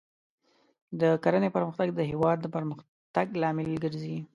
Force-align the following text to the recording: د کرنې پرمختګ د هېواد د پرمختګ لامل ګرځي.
د 1.01 1.01
کرنې 1.23 1.49
پرمختګ 1.55 1.87
د 1.95 1.99
هېواد 2.11 2.37
د 2.41 2.45
پرمختګ 2.55 3.27
لامل 3.41 3.71
ګرځي. 3.83 4.17